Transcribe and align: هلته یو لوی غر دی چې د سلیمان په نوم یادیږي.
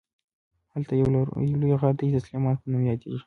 هلته 0.73 0.93
یو 1.01 1.07
لوی 1.61 1.73
غر 1.81 1.93
دی 1.99 2.07
چې 2.09 2.13
د 2.15 2.17
سلیمان 2.25 2.55
په 2.59 2.65
نوم 2.71 2.81
یادیږي. 2.89 3.19